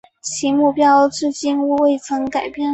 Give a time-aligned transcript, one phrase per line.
[0.23, 2.67] 其目标至今未曾改变。